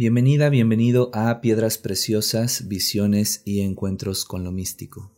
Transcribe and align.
Bienvenida, 0.00 0.48
bienvenido 0.48 1.10
a 1.12 1.42
Piedras 1.42 1.76
Preciosas, 1.76 2.68
Visiones 2.68 3.42
y 3.44 3.60
Encuentros 3.60 4.24
con 4.24 4.44
lo 4.44 4.50
Místico. 4.50 5.12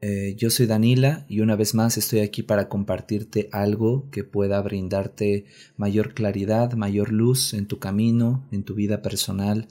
Eh, 0.00 0.34
yo 0.36 0.50
soy 0.50 0.66
Danila 0.66 1.24
y 1.28 1.42
una 1.42 1.54
vez 1.54 1.76
más 1.76 1.96
estoy 1.96 2.18
aquí 2.18 2.42
para 2.42 2.68
compartirte 2.68 3.48
algo 3.52 4.10
que 4.10 4.24
pueda 4.24 4.60
brindarte 4.62 5.44
mayor 5.76 6.12
claridad, 6.12 6.72
mayor 6.72 7.12
luz 7.12 7.54
en 7.54 7.68
tu 7.68 7.78
camino, 7.78 8.48
en 8.50 8.64
tu 8.64 8.74
vida 8.74 9.00
personal, 9.00 9.68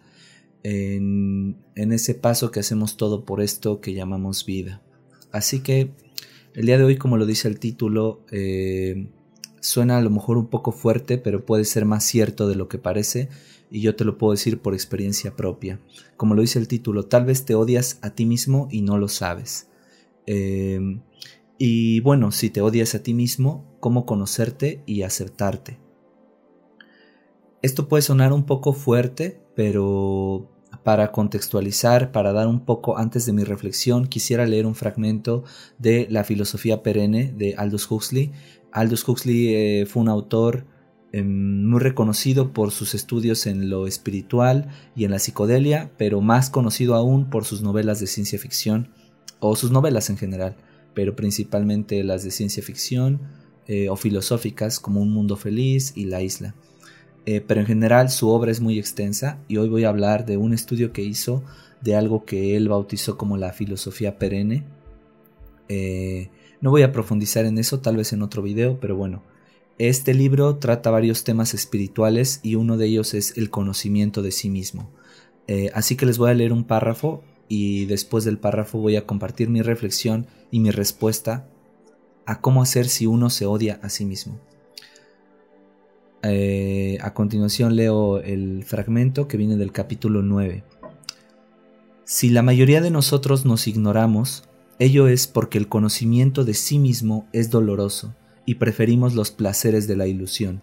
en, 0.63 1.57
ese 1.75 2.15
paso 2.15 2.49
que 2.49 2.61
hacemos 2.61 2.95
todo 2.95 3.25
por 3.25 3.41
esto 3.41 3.81
que 3.81 3.93
llamamos 3.93 4.45
vida. 4.45 4.81
Así 5.33 5.59
que 5.59 5.91
el 6.53 6.65
día 6.65 6.77
de 6.77 6.85
hoy, 6.85 6.95
como 6.95 7.17
lo 7.17 7.25
dice 7.25 7.49
el 7.49 7.59
título, 7.59 8.21
eh, 8.31 9.09
suena 9.63 9.97
a 9.97 10.01
lo 10.01 10.09
mejor 10.09 10.37
un 10.37 10.47
poco 10.47 10.71
fuerte, 10.71 11.17
pero 11.17 11.45
puede 11.45 11.63
ser 11.63 11.85
más 11.85 12.03
cierto 12.03 12.47
de 12.47 12.55
lo 12.55 12.67
que 12.67 12.77
parece 12.77 13.29
y 13.71 13.81
yo 13.81 13.95
te 13.95 14.03
lo 14.03 14.17
puedo 14.17 14.31
decir 14.33 14.59
por 14.59 14.73
experiencia 14.73 15.35
propia. 15.35 15.79
Como 16.17 16.35
lo 16.35 16.41
dice 16.41 16.59
el 16.59 16.67
título, 16.67 17.05
tal 17.05 17.25
vez 17.25 17.45
te 17.45 17.55
odias 17.55 17.97
a 18.01 18.11
ti 18.11 18.25
mismo 18.25 18.67
y 18.69 18.81
no 18.81 18.97
lo 18.97 19.07
sabes. 19.07 19.69
Em, 20.25 21.01
y 21.57 22.01
bueno, 22.01 22.31
si 22.31 22.49
te 22.49 22.61
odias 22.61 22.93
a 22.93 23.03
ti 23.03 23.13
mismo, 23.13 23.65
¿cómo 23.79 24.05
conocerte 24.05 24.83
y 24.85 25.03
aceptarte? 25.03 25.79
Esto 27.61 27.87
puede 27.87 28.03
sonar 28.03 28.33
un 28.33 28.45
poco 28.45 28.73
fuerte, 28.73 29.39
pero 29.55 30.49
para 30.83 31.11
contextualizar, 31.11 32.11
para 32.11 32.33
dar 32.33 32.47
un 32.47 32.65
poco 32.65 32.97
antes 32.97 33.25
de 33.25 33.33
mi 33.33 33.43
reflexión, 33.43 34.07
quisiera 34.07 34.45
leer 34.45 34.65
un 34.65 34.75
fragmento 34.75 35.45
de 35.77 36.07
La 36.09 36.25
filosofía 36.25 36.83
perenne 36.83 37.33
de 37.35 37.55
Aldous 37.55 37.89
Huxley. 37.89 38.31
Aldous 38.73 39.07
Huxley 39.07 39.55
eh, 39.55 39.85
fue 39.85 40.01
un 40.01 40.09
autor 40.09 40.65
Em, 41.15 41.67
muy 41.67 41.79
reconocido 41.79 42.53
por 42.53 42.71
sus 42.71 42.95
estudios 42.95 43.45
en 43.45 43.69
lo 43.69 43.85
espiritual 43.85 44.69
y 44.95 45.05
en 45.05 45.11
la 45.11 45.19
psicodelia, 45.19 45.91
pero 45.95 46.21
más 46.21 46.49
conocido 46.49 46.95
aún 46.95 47.29
por 47.29 47.45
sus 47.45 47.61
novelas 47.61 47.99
de 47.99 48.07
ciencia 48.07 48.39
ficción, 48.39 48.89
o 49.39 49.55
sus 49.55 49.69
novelas 49.69 50.09
en 50.09 50.17
general, 50.17 50.55
pero 50.95 51.15
principalmente 51.15 52.03
las 52.03 52.23
de 52.23 52.31
ciencia 52.31 52.63
ficción 52.63 53.21
eh, 53.67 53.89
o 53.89 53.95
filosóficas 53.95 54.79
como 54.79 55.01
Un 55.01 55.11
Mundo 55.11 55.37
Feliz 55.37 55.93
y 55.95 56.05
La 56.05 56.23
Isla. 56.23 56.55
Eh, 57.27 57.41
pero 57.41 57.61
en 57.61 57.67
general 57.67 58.09
su 58.09 58.29
obra 58.29 58.49
es 58.49 58.59
muy 58.59 58.79
extensa 58.79 59.37
y 59.47 59.57
hoy 59.57 59.69
voy 59.69 59.83
a 59.83 59.89
hablar 59.89 60.25
de 60.25 60.37
un 60.37 60.51
estudio 60.51 60.93
que 60.93 61.03
hizo 61.03 61.43
de 61.81 61.95
algo 61.95 62.25
que 62.25 62.57
él 62.57 62.69
bautizó 62.69 63.19
como 63.19 63.37
la 63.37 63.53
filosofía 63.53 64.17
perenne. 64.17 64.63
No 66.63 66.71
voy 66.71 66.83
a 66.83 66.93
profundizar 66.93 67.45
en 67.45 67.57
eso, 67.57 67.81
tal 67.81 67.97
vez 67.97 68.13
en 68.13 68.21
otro 68.21 68.41
video, 68.41 68.79
pero 68.79 68.95
bueno, 68.95 69.21
este 69.79 70.13
libro 70.13 70.55
trata 70.59 70.91
varios 70.91 71.25
temas 71.25 71.53
espirituales 71.53 72.39
y 72.41 72.55
uno 72.55 72.77
de 72.77 72.85
ellos 72.85 73.13
es 73.13 73.37
el 73.37 73.49
conocimiento 73.49 74.21
de 74.21 74.31
sí 74.31 74.49
mismo. 74.49 74.89
Eh, 75.47 75.71
así 75.73 75.97
que 75.97 76.05
les 76.05 76.17
voy 76.17 76.31
a 76.31 76.33
leer 76.33 76.53
un 76.53 76.63
párrafo 76.63 77.21
y 77.49 77.83
después 77.87 78.23
del 78.23 78.37
párrafo 78.37 78.77
voy 78.77 78.95
a 78.95 79.05
compartir 79.05 79.49
mi 79.49 79.61
reflexión 79.61 80.25
y 80.51 80.61
mi 80.61 80.71
respuesta 80.71 81.49
a 82.25 82.39
cómo 82.39 82.61
hacer 82.61 82.87
si 82.87 83.07
uno 83.07 83.29
se 83.29 83.45
odia 83.45 83.81
a 83.83 83.89
sí 83.89 84.05
mismo. 84.05 84.39
Eh, 86.21 86.97
a 87.01 87.13
continuación 87.13 87.75
leo 87.75 88.21
el 88.21 88.63
fragmento 88.63 89.27
que 89.27 89.35
viene 89.35 89.57
del 89.57 89.73
capítulo 89.73 90.21
9. 90.21 90.63
Si 92.05 92.29
la 92.29 92.41
mayoría 92.41 92.79
de 92.79 92.89
nosotros 92.89 93.43
nos 93.43 93.67
ignoramos, 93.67 94.45
ello 94.83 95.07
es 95.07 95.27
porque 95.27 95.57
el 95.57 95.69
conocimiento 95.69 96.43
de 96.43 96.53
sí 96.53 96.77
mismo 96.77 97.25
es 97.31 97.49
doloroso 97.49 98.15
y 98.45 98.55
preferimos 98.55 99.13
los 99.13 99.31
placeres 99.31 99.87
de 99.87 99.95
la 99.95 100.07
ilusión. 100.07 100.61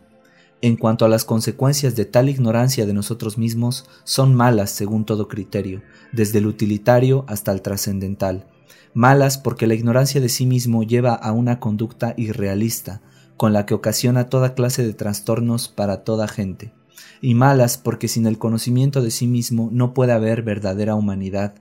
En 0.61 0.77
cuanto 0.77 1.07
a 1.07 1.09
las 1.09 1.25
consecuencias 1.25 1.97
de 1.97 2.05
tal 2.05 2.29
ignorancia 2.29 2.85
de 2.85 2.93
nosotros 2.93 3.39
mismos, 3.39 3.87
son 4.05 4.35
malas 4.35 4.71
según 4.71 5.07
todo 5.07 5.27
criterio, 5.27 5.83
desde 6.13 6.39
el 6.39 6.47
utilitario 6.47 7.25
hasta 7.29 7.51
el 7.51 7.63
trascendental. 7.63 8.47
Malas 8.93 9.39
porque 9.39 9.67
la 9.67 9.73
ignorancia 9.73 10.21
de 10.21 10.29
sí 10.29 10.45
mismo 10.45 10.83
lleva 10.83 11.15
a 11.15 11.33
una 11.33 11.59
conducta 11.59 12.13
irrealista, 12.19 13.01
con 13.39 13.55
la 13.55 13.65
que 13.65 13.73
ocasiona 13.73 14.29
toda 14.29 14.55
clase 14.55 14.87
de 14.87 14.93
trastornos 14.93 15.69
para 15.69 16.05
toda 16.05 16.29
gente. 16.29 16.75
Y 17.23 17.35
malas 17.35 17.79
porque 17.79 18.07
sin 18.07 18.27
el 18.27 18.37
conocimiento 18.37 19.01
de 19.01 19.11
sí 19.11 19.27
mismo 19.27 19.71
no 19.73 19.95
puede 19.95 20.13
haber 20.13 20.43
verdadera 20.43 20.95
humanidad, 20.95 21.55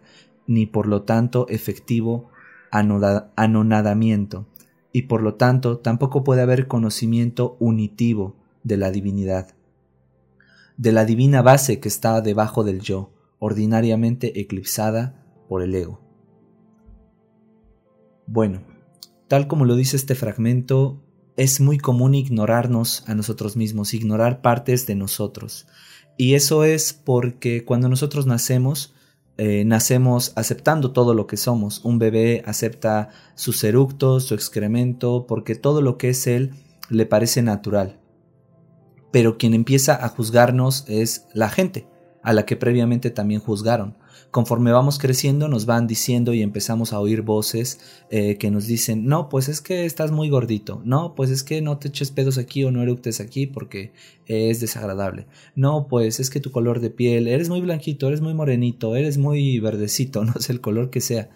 ni 0.45 0.65
por 0.65 0.87
lo 0.87 1.03
tanto 1.03 1.47
efectivo 1.47 2.29
anonadamiento, 2.71 4.47
y 4.91 5.03
por 5.03 5.21
lo 5.21 5.35
tanto 5.35 5.77
tampoco 5.79 6.23
puede 6.23 6.41
haber 6.41 6.67
conocimiento 6.67 7.57
unitivo 7.59 8.35
de 8.63 8.77
la 8.77 8.91
divinidad, 8.91 9.55
de 10.77 10.91
la 10.91 11.05
divina 11.05 11.41
base 11.41 11.79
que 11.79 11.87
está 11.87 12.21
debajo 12.21 12.63
del 12.63 12.81
yo, 12.81 13.11
ordinariamente 13.39 14.39
eclipsada 14.39 15.23
por 15.47 15.61
el 15.61 15.73
ego. 15.75 16.01
Bueno, 18.27 18.61
tal 19.27 19.47
como 19.47 19.65
lo 19.65 19.75
dice 19.75 19.95
este 19.95 20.15
fragmento, 20.15 21.01
es 21.35 21.61
muy 21.61 21.77
común 21.77 22.15
ignorarnos 22.15 23.03
a 23.07 23.15
nosotros 23.15 23.55
mismos, 23.55 23.93
ignorar 23.93 24.41
partes 24.41 24.85
de 24.85 24.95
nosotros. 24.95 25.67
Y 26.17 26.33
eso 26.33 26.65
es 26.65 26.91
porque 26.93 27.63
cuando 27.63 27.87
nosotros 27.87 28.25
nacemos, 28.25 28.93
eh, 29.41 29.63
nacemos 29.63 30.33
aceptando 30.35 30.91
todo 30.91 31.13
lo 31.13 31.25
que 31.25 31.37
somos. 31.37 31.79
Un 31.85 31.97
bebé 31.97 32.43
acepta 32.45 33.07
sus 33.35 33.63
eructos, 33.63 34.25
su 34.25 34.35
excremento, 34.35 35.27
porque 35.27 35.55
todo 35.55 35.81
lo 35.81 35.97
que 35.97 36.09
es 36.09 36.27
él 36.27 36.51
le 36.89 37.05
parece 37.05 37.41
natural. 37.41 38.01
Pero 39.13 39.37
quien 39.37 39.53
empieza 39.53 40.03
a 40.03 40.09
juzgarnos 40.09 40.83
es 40.89 41.25
la 41.33 41.47
gente, 41.47 41.87
a 42.21 42.33
la 42.33 42.45
que 42.45 42.57
previamente 42.57 43.11
también 43.11 43.39
juzgaron. 43.39 43.95
Conforme 44.31 44.71
vamos 44.71 44.99
creciendo 44.99 45.47
nos 45.47 45.65
van 45.65 45.87
diciendo 45.87 46.33
y 46.33 46.41
empezamos 46.41 46.93
a 46.93 46.99
oír 46.99 47.21
voces 47.21 47.79
eh, 48.11 48.37
que 48.37 48.51
nos 48.51 48.67
dicen, 48.67 49.05
no, 49.05 49.29
pues 49.29 49.49
es 49.49 49.61
que 49.61 49.85
estás 49.85 50.11
muy 50.11 50.29
gordito, 50.29 50.81
no, 50.85 51.15
pues 51.15 51.29
es 51.29 51.43
que 51.43 51.61
no 51.61 51.77
te 51.77 51.87
eches 51.87 52.11
pedos 52.11 52.37
aquí 52.37 52.63
o 52.63 52.71
no 52.71 52.83
eructes 52.83 53.19
aquí 53.19 53.47
porque 53.47 53.91
es 54.25 54.59
desagradable, 54.59 55.27
no, 55.55 55.87
pues 55.87 56.19
es 56.19 56.29
que 56.29 56.39
tu 56.39 56.51
color 56.51 56.79
de 56.79 56.91
piel, 56.91 57.27
eres 57.27 57.49
muy 57.49 57.61
blanquito, 57.61 58.07
eres 58.07 58.21
muy 58.21 58.33
morenito, 58.33 58.95
eres 58.95 59.17
muy 59.17 59.59
verdecito, 59.59 60.23
no 60.25 60.33
sé 60.33 60.53
el 60.53 60.61
color 60.61 60.89
que 60.89 61.01
sea. 61.01 61.29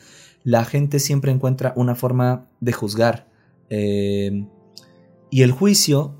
La 0.44 0.66
gente 0.66 1.00
siempre 1.00 1.32
encuentra 1.32 1.74
una 1.78 1.96
forma 1.96 2.50
de 2.60 2.74
juzgar. 2.74 3.32
Eh, 3.70 4.46
y 5.32 5.42
el 5.42 5.52
juicio 5.52 6.16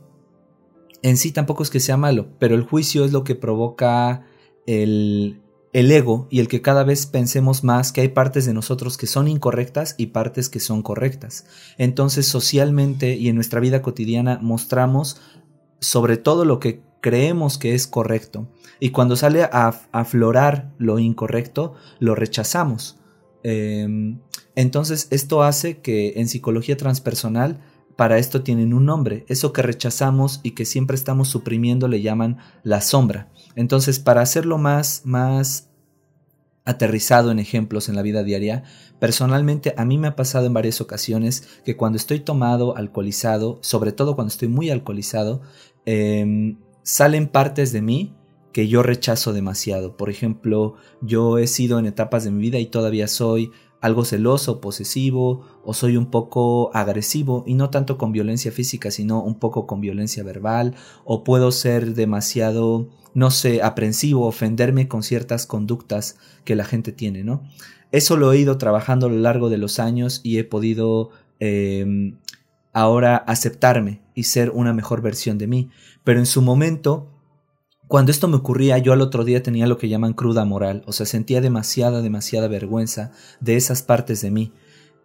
en 1.04 1.18
sí 1.18 1.32
tampoco 1.32 1.62
es 1.62 1.70
que 1.70 1.80
sea 1.80 1.98
malo, 1.98 2.30
pero 2.40 2.56
el 2.56 2.64
juicio 2.64 3.06
es 3.06 3.12
lo 3.12 3.24
que 3.24 3.36
provoca 3.36 4.26
el, 4.66 5.43
el 5.74 5.92
ego 5.92 6.28
y 6.30 6.40
el 6.40 6.48
que 6.48 6.62
cada 6.62 6.84
vez 6.84 7.08
pensemos 7.08 7.64
más 7.64 7.92
que 7.92 8.02
hay 8.02 8.10
partes 8.10 8.46
de 8.46 8.54
nosotros 8.54 8.96
que 8.96 9.08
son 9.08 9.28
incorrectas 9.28 9.96
y 9.98 10.08
partes 10.08 10.48
que 10.48 10.60
son 10.60 10.84
correctas. 10.84 11.46
Entonces 11.78 12.28
socialmente 12.28 13.16
y 13.16 13.28
en 13.28 13.36
nuestra 13.36 13.60
vida 13.60 13.82
cotidiana 13.82 14.40
mostramos 14.42 15.20
sobre 15.80 16.18
todo 16.18 16.46
lo 16.46 16.60
que 16.60 16.82
creemos 17.02 17.58
que 17.58 17.74
es 17.74 17.88
correcto. 17.88 18.48
Y 18.80 18.92
cuando 18.92 19.16
sale 19.16 19.44
a 19.44 19.82
aflorar 19.92 20.72
lo 20.78 21.00
incorrecto, 21.00 21.74
lo 22.00 22.16
rechazamos. 22.16 23.00
Em, 23.44 24.20
entonces 24.56 25.08
esto 25.10 25.44
hace 25.44 25.80
que 25.80 26.14
en 26.18 26.28
psicología 26.28 26.78
transpersonal 26.78 27.60
para 27.96 28.20
esto 28.20 28.44
tienen 28.44 28.74
un 28.74 28.86
nombre. 28.86 29.26
Eso 29.28 29.54
que 29.54 29.64
rechazamos 29.64 30.40
y 30.44 30.52
que 30.52 30.66
siempre 30.66 30.96
estamos 30.96 31.30
suprimiendo 31.30 31.88
le 31.88 32.02
llaman 32.02 32.38
la 32.64 32.82
sombra. 32.82 33.30
Entonces, 33.56 34.00
para 34.00 34.22
hacerlo 34.22 34.58
más, 34.58 35.02
más 35.06 35.70
aterrizado 36.66 37.32
en 37.32 37.40
ejemplos 37.40 37.90
en 37.90 37.96
la 37.96 38.02
vida 38.02 38.24
diaria, 38.24 38.64
personalmente 39.00 39.74
a 39.78 39.86
mí 39.86 39.98
me 39.98 40.08
ha 40.08 40.16
pasado 40.16 40.46
en 40.46 40.54
varias 40.54 40.80
ocasiones 40.82 41.48
que 41.66 41.76
cuando 41.76 41.98
estoy 41.98 42.22
tomado, 42.22 42.78
alcoholizado, 42.78 43.60
sobre 43.62 43.92
todo 43.92 44.16
cuando 44.16 44.30
estoy 44.32 44.48
muy 44.48 44.70
alcoholizado, 44.70 45.42
em, 45.86 46.58
salen 46.84 47.28
partes 47.28 47.74
de 47.74 47.82
mí 47.82 48.16
que 48.54 48.68
yo 48.68 48.84
rechazo 48.84 49.34
demasiado. 49.34 49.98
Por 49.98 50.10
ejemplo, 50.10 50.76
yo 51.02 51.38
he 51.38 51.48
sido 51.48 51.80
en 51.80 51.86
etapas 51.86 52.24
de 52.24 52.32
mi 52.32 52.40
vida 52.40 52.60
y 52.60 52.68
todavía 52.68 53.08
soy 53.08 53.52
algo 53.82 54.06
celoso, 54.06 54.62
posesivo, 54.62 55.42
o 55.66 55.74
soy 55.74 55.98
un 55.98 56.06
poco 56.06 56.72
agresivo, 56.74 57.44
y 57.46 57.56
no 57.56 57.70
tanto 57.70 57.98
con 57.98 58.14
violencia 58.14 58.50
física, 58.50 58.92
sino 58.92 59.22
un 59.22 59.36
poco 59.40 59.68
con 59.68 59.82
violencia 59.82 60.24
verbal, 60.24 60.76
o 61.04 61.26
puedo 61.26 61.52
ser 61.52 61.94
demasiado, 61.94 62.88
no 63.14 63.32
sé, 63.32 63.62
aprensivo, 63.62 64.28
ofenderme 64.28 64.88
con 64.88 65.04
ciertas 65.04 65.46
conductas 65.46 66.18
que 66.46 66.56
la 66.56 66.66
gente 66.66 66.92
tiene, 66.92 67.24
¿no? 67.24 67.44
Eso 67.92 68.18
lo 68.18 68.34
he 68.34 68.40
ido 68.40 68.58
trabajando 68.58 69.06
a 69.06 69.10
lo 69.10 69.18
largo 69.18 69.50
de 69.50 69.58
los 69.58 69.80
años 69.80 70.22
y 70.24 70.40
he 70.40 70.44
podido 70.44 71.12
em, 71.40 72.18
ahora 72.74 73.18
aceptarme 73.18 74.02
y 74.16 74.24
ser 74.24 74.50
una 74.50 74.74
mejor 74.74 75.02
versión 75.02 75.38
de 75.38 75.48
mí. 75.48 75.70
Pero 76.04 76.20
en 76.20 76.26
su 76.26 76.42
momento 76.42 77.14
cuando 77.88 78.12
esto 78.12 78.28
me 78.28 78.38
ocurría, 78.38 78.80
yo 78.80 78.94
al 78.94 79.02
otro 79.02 79.24
día 79.24 79.44
tenía 79.44 79.68
lo 79.68 79.78
que 79.78 79.90
llaman 79.90 80.14
cruda 80.14 80.46
moral, 80.46 80.82
o 80.88 80.94
sea, 80.94 81.06
sentía 81.06 81.42
demasiada, 81.42 82.02
demasiada 82.02 82.48
vergüenza 82.48 83.12
de 83.40 83.56
esas 83.56 83.84
partes 83.84 84.20
de 84.22 84.32
mí. 84.32 84.52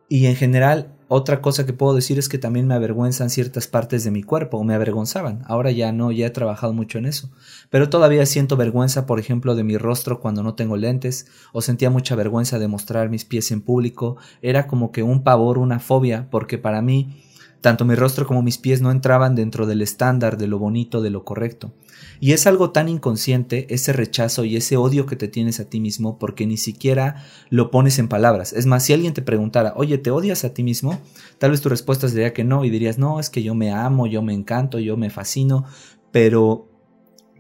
Y 0.08 0.24
en 0.24 0.36
general, 0.36 0.96
otra 1.08 1.40
cosa 1.40 1.64
que 1.64 1.72
puedo 1.72 1.94
decir 1.94 2.18
es 2.18 2.28
que 2.28 2.36
también 2.36 2.66
me 2.66 2.74
avergüenzan 2.74 3.30
ciertas 3.30 3.66
partes 3.66 4.04
de 4.04 4.10
mi 4.10 4.22
cuerpo, 4.22 4.58
o 4.58 4.64
me 4.64 4.74
avergonzaban. 4.74 5.42
Ahora 5.46 5.70
ya 5.70 5.90
no, 5.90 6.12
ya 6.12 6.26
he 6.26 6.30
trabajado 6.30 6.74
mucho 6.74 6.98
en 6.98 7.06
eso. 7.06 7.30
Pero 7.70 7.88
todavía 7.88 8.26
siento 8.26 8.58
vergüenza, 8.58 9.06
por 9.06 9.18
ejemplo, 9.18 9.54
de 9.54 9.64
mi 9.64 9.78
rostro 9.78 10.20
cuando 10.20 10.42
no 10.42 10.54
tengo 10.54 10.76
lentes, 10.76 11.26
o 11.52 11.62
sentía 11.62 11.88
mucha 11.88 12.14
vergüenza 12.14 12.58
de 12.58 12.68
mostrar 12.68 13.08
mis 13.08 13.24
pies 13.24 13.50
en 13.52 13.62
público. 13.62 14.18
Era 14.42 14.66
como 14.66 14.92
que 14.92 15.02
un 15.02 15.24
pavor, 15.24 15.56
una 15.56 15.80
fobia, 15.80 16.28
porque 16.30 16.58
para 16.58 16.82
mí 16.82 17.24
tanto 17.60 17.84
mi 17.84 17.94
rostro 17.94 18.26
como 18.26 18.42
mis 18.42 18.58
pies 18.58 18.80
no 18.80 18.90
entraban 18.90 19.34
dentro 19.34 19.66
del 19.66 19.82
estándar 19.82 20.38
de 20.38 20.46
lo 20.46 20.58
bonito, 20.58 21.00
de 21.02 21.10
lo 21.10 21.24
correcto. 21.24 21.72
Y 22.20 22.32
es 22.32 22.46
algo 22.46 22.70
tan 22.70 22.88
inconsciente 22.88 23.72
ese 23.72 23.92
rechazo 23.92 24.44
y 24.44 24.56
ese 24.56 24.76
odio 24.76 25.06
que 25.06 25.16
te 25.16 25.28
tienes 25.28 25.60
a 25.60 25.64
ti 25.64 25.80
mismo 25.80 26.18
porque 26.18 26.46
ni 26.46 26.56
siquiera 26.56 27.24
lo 27.50 27.70
pones 27.70 27.98
en 27.98 28.08
palabras. 28.08 28.52
Es 28.52 28.66
más, 28.66 28.84
si 28.84 28.92
alguien 28.92 29.14
te 29.14 29.22
preguntara, 29.22 29.72
oye, 29.76 29.98
¿te 29.98 30.10
odias 30.10 30.44
a 30.44 30.54
ti 30.54 30.62
mismo? 30.62 31.00
Tal 31.38 31.50
vez 31.50 31.60
tu 31.60 31.68
respuesta 31.68 32.08
sería 32.08 32.32
que 32.32 32.44
no 32.44 32.64
y 32.64 32.70
dirías, 32.70 32.98
no, 32.98 33.20
es 33.20 33.30
que 33.30 33.42
yo 33.42 33.54
me 33.54 33.72
amo, 33.72 34.06
yo 34.06 34.22
me 34.22 34.34
encanto, 34.34 34.78
yo 34.78 34.96
me 34.96 35.10
fascino, 35.10 35.64
pero 36.12 36.68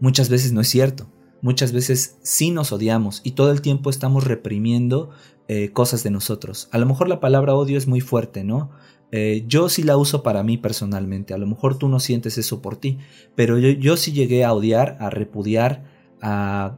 muchas 0.00 0.28
veces 0.28 0.52
no 0.52 0.60
es 0.60 0.68
cierto. 0.68 1.08
Muchas 1.40 1.70
veces 1.70 2.16
sí 2.22 2.50
nos 2.50 2.72
odiamos 2.72 3.20
y 3.22 3.32
todo 3.32 3.52
el 3.52 3.62
tiempo 3.62 3.90
estamos 3.90 4.24
reprimiendo 4.24 5.10
eh, 5.46 5.70
cosas 5.70 6.02
de 6.02 6.10
nosotros. 6.10 6.68
A 6.72 6.78
lo 6.78 6.86
mejor 6.86 7.08
la 7.08 7.20
palabra 7.20 7.54
odio 7.54 7.78
es 7.78 7.86
muy 7.86 8.00
fuerte, 8.00 8.42
¿no? 8.42 8.70
Eh, 9.10 9.44
yo 9.46 9.68
sí 9.68 9.82
la 9.82 9.96
uso 9.96 10.22
para 10.22 10.42
mí 10.42 10.58
personalmente, 10.58 11.32
a 11.32 11.38
lo 11.38 11.46
mejor 11.46 11.78
tú 11.78 11.88
no 11.88 11.98
sientes 11.98 12.36
eso 12.36 12.60
por 12.60 12.76
ti, 12.76 12.98
pero 13.34 13.58
yo, 13.58 13.70
yo 13.70 13.96
sí 13.96 14.12
llegué 14.12 14.44
a 14.44 14.52
odiar, 14.52 14.96
a 15.00 15.08
repudiar, 15.08 15.84
a 16.20 16.76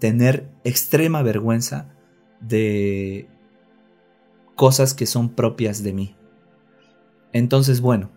tener 0.00 0.48
extrema 0.64 1.22
vergüenza 1.22 1.94
de 2.40 3.28
cosas 4.54 4.94
que 4.94 5.06
son 5.06 5.30
propias 5.30 5.82
de 5.82 5.92
mí. 5.92 6.16
Entonces, 7.32 7.80
bueno, 7.80 8.10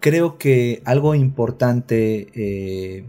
creo 0.00 0.38
que 0.38 0.82
algo 0.84 1.14
importante 1.14 2.28
eh, 2.34 3.04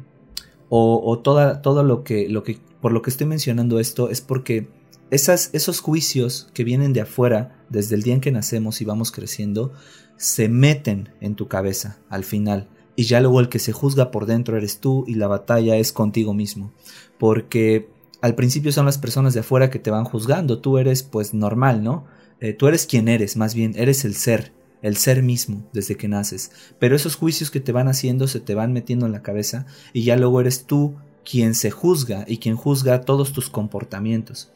o, 0.70 1.20
toda, 1.20 1.62
todo 1.62 1.84
lo 1.84 2.04
que, 2.04 2.30
lo 2.30 2.44
que, 2.44 2.58
por 2.82 2.92
lo 2.92 3.02
que 3.02 3.10
estoy 3.10 3.26
mencionando 3.26 3.80
esto 3.80 4.10
es 4.10 4.22
porque 4.22 4.70
esas, 5.10 5.50
esos 5.54 5.80
juicios 5.80 6.50
que 6.54 6.64
vienen 6.64 6.94
de 6.94 7.02
afuera, 7.02 7.59
desde 7.70 7.96
el 7.96 8.04
día 8.04 8.14
en 8.14 8.22
que 8.22 8.32
nacemos 8.32 8.82
y 8.82 8.86
vamos 8.86 9.12
creciendo, 9.12 9.74
se 10.18 10.50
meten 10.50 11.10
en 11.22 11.36
tu 11.36 11.48
cabeza 11.48 12.00
al 12.10 12.24
final. 12.24 12.68
Y 12.96 13.04
ya 13.04 13.22
luego 13.22 13.40
el 13.40 13.50
que 13.50 13.60
se 13.60 13.72
juzga 13.72 14.12
por 14.12 14.26
dentro 14.26 14.58
eres 14.58 14.80
tú 14.80 15.06
y 15.08 15.16
la 15.16 15.28
batalla 15.28 15.78
es 15.78 15.94
contigo 15.94 16.34
mismo. 16.34 16.74
Porque 17.18 17.90
al 18.22 18.36
principio 18.36 18.72
son 18.72 18.86
las 18.86 18.98
personas 18.98 19.34
de 19.34 19.40
afuera 19.40 19.70
que 19.70 19.80
te 19.80 19.92
van 19.92 20.04
juzgando. 20.04 20.60
Tú 20.60 20.78
eres 20.78 21.04
pues 21.04 21.34
normal, 21.34 21.84
¿no? 21.84 22.06
Eh, 22.42 22.54
tú 22.54 22.68
eres 22.68 22.86
quien 22.86 23.08
eres, 23.08 23.38
más 23.38 23.54
bien, 23.54 23.74
eres 23.76 24.06
el 24.06 24.16
ser, 24.16 24.54
el 24.82 24.98
ser 24.98 25.24
mismo 25.24 25.68
desde 25.74 25.96
que 25.96 26.08
naces. 26.08 26.52
Pero 26.80 26.96
esos 26.96 27.16
juicios 27.16 27.52
que 27.52 27.60
te 27.60 27.72
van 27.72 27.88
haciendo 27.88 28.28
se 28.28 28.40
te 28.40 28.56
van 28.56 28.74
metiendo 28.74 29.06
en 29.06 29.12
la 29.12 29.24
cabeza 29.24 29.66
y 29.94 30.04
ya 30.04 30.18
luego 30.18 30.42
eres 30.42 30.66
tú 30.66 30.96
quien 31.30 31.54
se 31.54 31.72
juzga 31.72 32.26
y 32.28 32.38
quien 32.38 32.56
juzga 32.56 33.02
todos 33.02 33.34
tus 33.34 33.50
comportamientos. 33.50 34.52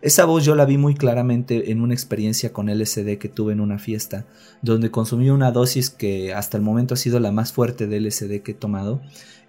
Esa 0.00 0.24
voz 0.26 0.44
yo 0.44 0.54
la 0.54 0.64
vi 0.64 0.78
muy 0.78 0.94
claramente 0.94 1.72
en 1.72 1.80
una 1.80 1.94
experiencia 1.94 2.52
con 2.52 2.68
LSD 2.68 3.18
que 3.18 3.28
tuve 3.28 3.52
en 3.52 3.60
una 3.60 3.78
fiesta, 3.78 4.26
donde 4.62 4.90
consumí 4.90 5.30
una 5.30 5.50
dosis 5.50 5.90
que 5.90 6.32
hasta 6.32 6.56
el 6.56 6.62
momento 6.62 6.94
ha 6.94 6.96
sido 6.96 7.18
la 7.18 7.32
más 7.32 7.52
fuerte 7.52 7.88
de 7.88 8.00
LSD 8.00 8.42
que 8.42 8.52
he 8.52 8.54
tomado, 8.54 9.00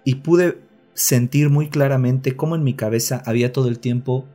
y 0.04 0.16
pude 0.16 0.58
sentir 0.94 1.50
muy 1.50 1.68
claramente 1.68 2.34
cómo 2.34 2.56
en 2.56 2.64
mi 2.64 2.74
cabeza 2.74 3.22
había 3.26 3.52
todo 3.52 3.68
el 3.68 3.78
tiempo 3.78 4.26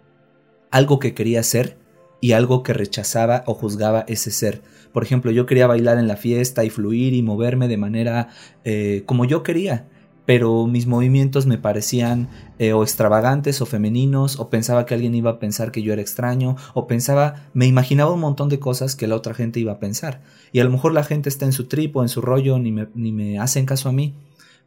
algo 0.71 0.99
que 0.99 1.13
quería 1.13 1.43
ser 1.43 1.77
y 2.21 2.31
algo 2.31 2.63
que 2.63 2.73
rechazaba 2.73 3.43
o 3.45 3.53
juzgaba 3.53 4.05
ese 4.07 4.31
ser. 4.31 4.61
Por 4.93 5.03
ejemplo, 5.03 5.31
yo 5.31 5.45
quería 5.45 5.67
bailar 5.67 5.97
en 5.97 6.07
la 6.07 6.15
fiesta 6.15 6.63
y 6.63 6.69
fluir 6.69 7.13
y 7.13 7.21
moverme 7.21 7.67
de 7.67 7.77
manera 7.77 8.29
eh, 8.63 9.03
como 9.05 9.25
yo 9.25 9.43
quería 9.43 9.85
pero 10.25 10.65
mis 10.67 10.87
movimientos 10.87 11.45
me 11.45 11.57
parecían 11.57 12.29
eh, 12.57 12.73
o 12.73 12.83
extravagantes 12.83 13.61
o 13.61 13.65
femeninos, 13.65 14.39
o 14.39 14.49
pensaba 14.49 14.85
que 14.85 14.93
alguien 14.93 15.15
iba 15.15 15.31
a 15.31 15.39
pensar 15.39 15.71
que 15.71 15.81
yo 15.81 15.93
era 15.93 16.01
extraño, 16.01 16.55
o 16.73 16.87
pensaba, 16.87 17.47
me 17.53 17.67
imaginaba 17.67 18.13
un 18.13 18.21
montón 18.21 18.49
de 18.49 18.59
cosas 18.59 18.95
que 18.95 19.07
la 19.07 19.15
otra 19.15 19.33
gente 19.33 19.59
iba 19.59 19.73
a 19.73 19.79
pensar. 19.79 20.21
Y 20.51 20.59
a 20.59 20.63
lo 20.63 20.71
mejor 20.71 20.93
la 20.93 21.03
gente 21.03 21.29
está 21.29 21.45
en 21.45 21.53
su 21.53 21.65
trip 21.65 21.95
o 21.95 22.01
en 22.01 22.09
su 22.09 22.21
rollo, 22.21 22.57
ni 22.59 22.71
me, 22.71 22.87
ni 22.95 23.11
me 23.11 23.39
hacen 23.39 23.65
caso 23.65 23.89
a 23.89 23.91
mí, 23.91 24.15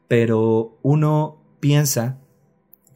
pero 0.07 0.79
uno 0.83 1.39
piensa 1.61 2.19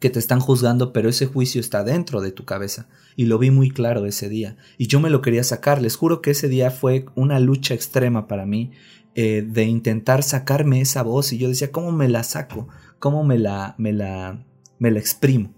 que 0.03 0.09
te 0.09 0.19
están 0.19 0.41
juzgando, 0.41 0.91
pero 0.91 1.07
ese 1.07 1.27
juicio 1.27 1.61
está 1.61 1.85
dentro 1.85 2.19
de 2.19 2.33
tu 2.33 2.43
cabeza. 2.43 2.89
Y 3.15 3.23
lo 3.23 3.39
vi 3.39 3.51
muy 3.51 3.69
claro 3.69 4.05
ese 4.05 4.27
día. 4.27 4.57
Y 4.77 4.87
yo 4.87 4.99
me 4.99 5.09
lo 5.09 5.21
quería 5.21 5.45
sacar. 5.45 5.81
Les 5.81 5.95
juro 5.95 6.21
que 6.21 6.31
ese 6.31 6.49
día 6.49 6.71
fue 6.71 7.05
una 7.15 7.39
lucha 7.39 7.73
extrema 7.73 8.27
para 8.27 8.45
mí. 8.45 8.71
Eh, 9.15 9.45
de 9.47 9.65
intentar 9.65 10.23
sacarme 10.23 10.81
esa 10.81 11.03
voz 11.03 11.33
y 11.33 11.37
yo 11.37 11.47
decía, 11.47 11.71
¿cómo 11.71 11.91
me 11.91 12.09
la 12.09 12.23
saco? 12.23 12.67
¿Cómo 12.97 13.23
me 13.23 13.37
la, 13.37 13.75
me 13.77 13.93
la, 13.93 14.43
me 14.79 14.89
la 14.89 14.99
exprimo? 14.99 15.53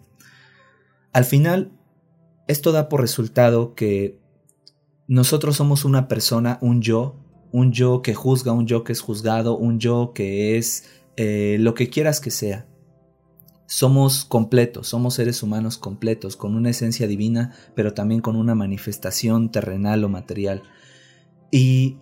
Al 1.14 1.24
final, 1.24 1.72
esto 2.50 2.74
da 2.74 2.90
por 2.90 3.00
resultado 3.00 3.74
que 3.74 4.20
nosotros 5.08 5.56
somos 5.56 5.86
una 5.86 6.10
persona, 6.10 6.58
un 6.62 6.82
yo, 6.82 7.16
un 7.54 7.72
yo 7.72 8.02
que 8.02 8.14
juzga, 8.14 8.52
un 8.52 8.68
yo 8.68 8.84
que 8.84 8.92
es 8.92 9.00
juzgado, 9.00 9.58
un 9.58 9.80
yo 9.80 10.12
que 10.14 10.58
es 10.58 10.90
eh, 11.16 11.56
lo 11.62 11.76
que 11.76 11.90
quieras 11.90 12.20
que 12.20 12.32
sea. 12.32 12.68
Somos 13.68 14.26
completos, 14.26 14.90
somos 14.90 15.14
seres 15.14 15.42
humanos 15.42 15.78
completos, 15.78 16.36
con 16.36 16.56
una 16.56 16.72
esencia 16.72 17.08
divina, 17.08 17.56
pero 17.74 17.94
también 17.94 18.20
con 18.20 18.36
una 18.36 18.54
manifestación 18.54 19.50
terrenal 19.50 20.04
o 20.04 20.10
material. 20.10 20.64
Y 21.52 22.00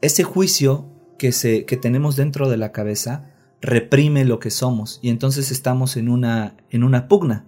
ese 0.00 0.24
juicio 0.24 0.86
que, 1.18 1.32
se, 1.32 1.64
que 1.64 1.76
tenemos 1.76 2.16
dentro 2.16 2.48
de 2.48 2.56
la 2.56 2.72
cabeza 2.72 3.34
reprime 3.60 4.24
lo 4.24 4.38
que 4.38 4.50
somos 4.50 5.00
y 5.02 5.10
entonces 5.10 5.50
estamos 5.50 5.96
en 5.96 6.08
una, 6.08 6.56
en 6.70 6.84
una 6.84 7.08
pugna. 7.08 7.46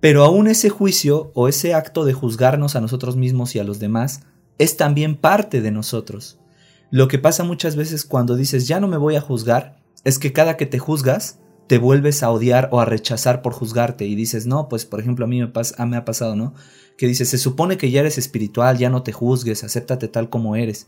Pero 0.00 0.24
aún 0.24 0.46
ese 0.46 0.68
juicio 0.68 1.32
o 1.34 1.48
ese 1.48 1.74
acto 1.74 2.04
de 2.04 2.12
juzgarnos 2.12 2.76
a 2.76 2.80
nosotros 2.80 3.16
mismos 3.16 3.54
y 3.54 3.58
a 3.58 3.64
los 3.64 3.80
demás 3.80 4.20
es 4.58 4.76
también 4.76 5.16
parte 5.16 5.60
de 5.60 5.70
nosotros. 5.72 6.38
Lo 6.90 7.08
que 7.08 7.18
pasa 7.18 7.42
muchas 7.44 7.76
veces 7.76 8.04
cuando 8.04 8.36
dices 8.36 8.68
ya 8.68 8.78
no 8.78 8.88
me 8.88 8.96
voy 8.96 9.16
a 9.16 9.20
juzgar 9.20 9.82
es 10.04 10.18
que 10.18 10.32
cada 10.32 10.56
que 10.56 10.66
te 10.66 10.78
juzgas 10.78 11.40
te 11.66 11.78
vuelves 11.78 12.22
a 12.22 12.30
odiar 12.30 12.68
o 12.70 12.78
a 12.78 12.84
rechazar 12.84 13.42
por 13.42 13.52
juzgarte 13.52 14.06
y 14.06 14.14
dices 14.14 14.46
no, 14.46 14.68
pues 14.68 14.84
por 14.84 15.00
ejemplo 15.00 15.24
a 15.24 15.28
mí 15.28 15.40
me, 15.40 15.50
me 15.86 15.96
ha 15.96 16.04
pasado, 16.04 16.36
¿no? 16.36 16.54
Que 16.96 17.08
dices 17.08 17.28
se 17.28 17.38
supone 17.38 17.76
que 17.76 17.90
ya 17.90 18.00
eres 18.00 18.18
espiritual, 18.18 18.78
ya 18.78 18.88
no 18.88 19.02
te 19.02 19.12
juzgues, 19.12 19.64
acéptate 19.64 20.06
tal 20.06 20.30
como 20.30 20.54
eres. 20.54 20.86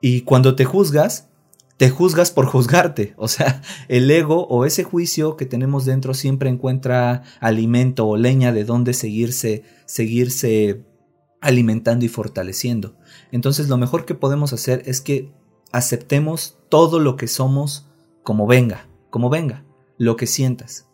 Y 0.00 0.22
cuando 0.22 0.56
te 0.56 0.64
juzgas, 0.64 1.28
te 1.76 1.88
juzgas 1.88 2.30
por 2.30 2.46
juzgarte. 2.46 3.14
O 3.20 3.28
sea, 3.28 3.62
el 3.88 4.10
ego 4.10 4.46
o 4.48 4.64
ese 4.64 4.84
juicio 4.84 5.36
que 5.36 5.46
tenemos 5.46 5.84
dentro 5.84 6.12
siempre 6.14 6.50
encuentra 6.50 7.22
alimento 7.40 8.06
o 8.06 8.16
leña 8.16 8.52
de 8.52 8.64
donde 8.64 8.92
seguirse, 8.94 9.64
seguirse 9.86 10.84
alimentando 11.40 12.04
y 12.04 12.08
fortaleciendo. 12.08 12.96
Entonces 13.32 13.68
lo 13.68 13.78
mejor 13.78 14.04
que 14.04 14.14
podemos 14.14 14.52
hacer 14.52 14.82
es 14.84 15.00
que 15.00 15.32
aceptemos 15.72 16.58
todo 16.68 16.98
lo 16.98 17.16
que 17.16 17.28
somos 17.28 17.88
como 18.22 18.46
venga, 18.46 18.86
como 19.08 19.30
venga, 19.30 19.64
lo 19.96 20.16
que 20.16 20.26
sientas. 20.26 20.86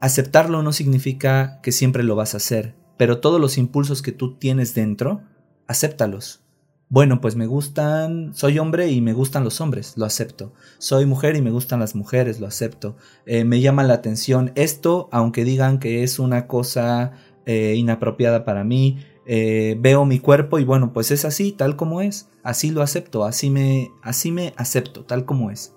Aceptarlo 0.00 0.62
no 0.62 0.72
significa 0.72 1.60
que 1.62 1.72
siempre 1.72 2.02
lo 2.02 2.14
vas 2.14 2.34
a 2.34 2.36
hacer, 2.36 2.76
pero 2.98 3.20
todos 3.20 3.40
los 3.40 3.56
impulsos 3.56 4.02
que 4.02 4.12
tú 4.12 4.36
tienes 4.36 4.74
dentro, 4.74 5.22
acéptalos 5.66 6.42
bueno, 6.90 7.20
pues 7.20 7.36
me 7.36 7.46
gustan, 7.46 8.32
soy 8.34 8.58
hombre 8.58 8.90
y 8.90 9.02
me 9.02 9.12
gustan 9.12 9.44
los 9.44 9.60
hombres, 9.60 9.94
lo 9.96 10.06
acepto. 10.06 10.54
Soy 10.78 11.04
mujer 11.04 11.36
y 11.36 11.42
me 11.42 11.50
gustan 11.50 11.80
las 11.80 11.94
mujeres, 11.94 12.40
lo 12.40 12.46
acepto. 12.46 12.96
Eh, 13.26 13.44
me 13.44 13.60
llama 13.60 13.84
la 13.84 13.94
atención 13.94 14.52
esto, 14.54 15.10
aunque 15.12 15.44
digan 15.44 15.80
que 15.80 16.02
es 16.02 16.18
una 16.18 16.46
cosa 16.46 17.12
eh, 17.44 17.74
inapropiada 17.76 18.46
para 18.46 18.64
mí. 18.64 19.04
Eh, 19.26 19.76
veo 19.78 20.06
mi 20.06 20.18
cuerpo 20.18 20.58
y 20.58 20.64
bueno, 20.64 20.94
pues 20.94 21.10
es 21.10 21.26
así, 21.26 21.52
tal 21.52 21.76
como 21.76 22.00
es. 22.00 22.30
Así 22.42 22.70
lo 22.70 22.80
acepto, 22.80 23.26
así 23.26 23.50
me, 23.50 23.90
así 24.02 24.32
me 24.32 24.54
acepto, 24.56 25.04
tal 25.04 25.26
como 25.26 25.50
es. 25.50 25.74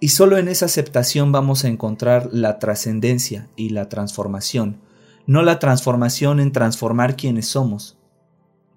Y 0.00 0.08
solo 0.08 0.36
en 0.36 0.48
esa 0.48 0.66
aceptación 0.66 1.30
vamos 1.30 1.64
a 1.64 1.68
encontrar 1.68 2.28
la 2.32 2.58
trascendencia 2.58 3.48
y 3.54 3.68
la 3.68 3.88
transformación. 3.88 4.80
No 5.28 5.42
la 5.42 5.60
transformación 5.60 6.40
en 6.40 6.50
transformar 6.50 7.16
quienes 7.16 7.46
somos, 7.46 7.96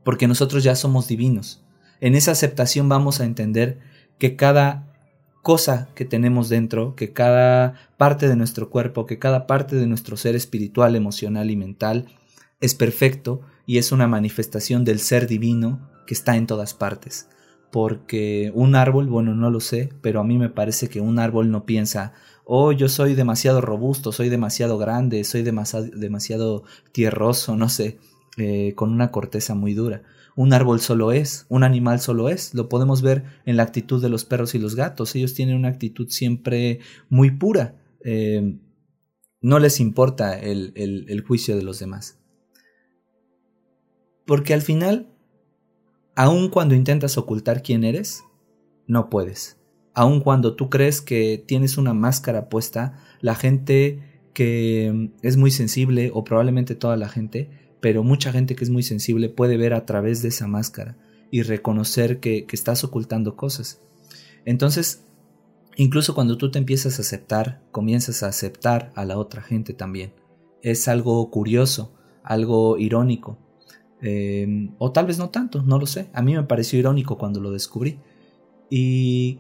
porque 0.10 0.28
nosotros 0.28 0.64
ya 0.64 0.76
somos 0.76 1.08
divinos. 1.08 1.62
En 2.02 2.16
esa 2.16 2.32
aceptación 2.32 2.90
vamos 2.90 3.22
a 3.22 3.26
entender 3.26 3.78
que 4.18 4.36
cada 4.36 4.92
cosa 5.44 5.90
que 5.94 6.04
tenemos 6.04 6.50
dentro, 6.50 6.96
que 6.96 7.14
cada 7.14 7.76
parte 7.96 8.28
de 8.28 8.36
nuestro 8.36 8.72
cuerpo, 8.72 9.06
que 9.06 9.20
cada 9.20 9.46
parte 9.46 9.76
de 9.76 9.86
nuestro 9.86 10.18
ser 10.18 10.36
espiritual, 10.36 10.96
emocional 10.96 11.52
y 11.52 11.56
mental 11.56 12.08
es 12.60 12.74
perfecto 12.74 13.42
y 13.68 13.78
es 13.78 13.92
una 13.92 14.08
manifestación 14.08 14.84
del 14.84 15.00
ser 15.00 15.28
divino 15.28 15.88
que 16.08 16.16
está 16.16 16.38
en 16.38 16.48
todas 16.48 16.74
partes. 16.74 17.30
Porque 17.72 18.52
un 18.56 18.74
árbol, 18.74 19.10
bueno, 19.10 19.36
no 19.36 19.52
lo 19.52 19.60
sé, 19.60 19.94
pero 20.02 20.22
a 20.22 20.24
mí 20.24 20.40
me 20.40 20.50
parece 20.50 20.90
que 20.90 21.02
un 21.02 21.20
árbol 21.20 21.52
no 21.52 21.68
piensa, 21.68 22.14
oh, 22.46 22.72
yo 22.72 22.90
soy 22.90 23.14
demasiado 23.14 23.62
robusto, 23.62 24.12
soy 24.12 24.30
demasiado 24.30 24.80
grande, 24.80 25.24
soy 25.24 25.44
demasiado, 25.44 25.86
demasiado 25.86 26.64
tierroso, 26.94 27.56
no 27.56 27.70
sé. 27.70 28.00
Eh, 28.38 28.74
con 28.76 28.92
una 28.92 29.12
corteza 29.12 29.56
muy 29.56 29.74
dura. 29.74 30.04
Un 30.36 30.54
árbol 30.54 30.80
solo 30.80 31.12
es, 31.12 31.46
un 31.50 31.64
animal 31.64 32.00
solo 32.00 32.30
es. 32.30 32.54
Lo 32.54 32.70
podemos 32.70 33.02
ver 33.02 33.24
en 33.46 33.58
la 33.58 33.64
actitud 33.64 34.02
de 34.02 34.10
los 34.10 34.24
perros 34.24 34.56
y 34.56 34.60
los 34.60 34.76
gatos. 34.76 35.16
Ellos 35.16 35.34
tienen 35.34 35.56
una 35.56 35.68
actitud 35.68 36.08
siempre 36.10 36.80
muy 37.10 37.32
pura. 37.32 37.76
Eh, 38.06 38.58
no 39.42 39.60
les 39.60 39.80
importa 39.80 40.40
el, 40.40 40.74
el 40.76 41.22
juicio 41.22 41.56
de 41.56 41.64
los 41.64 41.80
demás. 41.80 42.20
Porque 44.26 44.54
al 44.54 44.62
final, 44.62 45.10
aun 46.16 46.50
cuando 46.50 46.76
intentas 46.76 47.18
ocultar 47.18 47.64
quién 47.64 47.84
eres, 47.84 48.24
no 48.88 49.10
puedes. 49.10 49.58
Aun 49.94 50.22
cuando 50.22 50.56
tú 50.56 50.70
crees 50.70 51.02
que 51.02 51.44
tienes 51.46 51.78
una 51.78 51.94
máscara 51.94 52.48
puesta, 52.48 53.04
la 53.22 53.36
gente 53.36 54.22
que 54.34 55.12
es 55.22 55.36
muy 55.36 55.52
sensible, 55.52 56.12
o 56.14 56.24
probablemente 56.24 56.76
toda 56.76 56.96
la 56.96 57.10
gente, 57.10 57.50
pero 57.80 58.04
mucha 58.04 58.32
gente 58.32 58.56
que 58.56 58.64
es 58.64 58.70
muy 58.70 58.84
sensible 58.84 59.30
puede 59.30 59.58
ver 59.58 59.74
a 59.74 59.86
través 59.86 60.22
de 60.22 60.30
esa 60.30 60.48
máscara 60.48 60.98
y 61.32 61.44
reconocer 61.44 62.20
que, 62.20 62.46
estás 62.52 62.84
ocultando 62.84 63.36
cosas. 63.36 63.82
Entonces, 64.46 65.04
incluso 65.76 66.16
cuando 66.16 66.38
tú 66.38 66.52
te 66.52 66.60
empiezas 66.60 66.98
a 66.98 67.02
aceptar, 67.02 67.62
comienzas 67.72 68.24
a 68.24 68.28
aceptar 68.28 68.92
a 68.96 69.06
la 69.06 69.18
otra 69.18 69.42
gente 69.42 69.74
también. 69.74 70.14
Es 70.62 70.88
algo 70.88 71.30
curioso, 71.30 71.94
algo 72.24 72.78
irónico. 72.78 73.38
Em, 74.02 74.74
o 74.78 74.92
tal 74.92 75.06
vez 75.06 75.18
no 75.20 75.30
tanto, 75.30 75.62
no 75.62 75.78
lo 75.78 75.86
sé. 75.86 76.10
A 76.14 76.22
mí 76.22 76.34
me 76.34 76.44
pareció 76.44 76.80
irónico 76.80 77.18
cuando 77.18 77.40
lo 77.40 77.52
descubrí. 77.52 78.00
Y... 78.70 79.40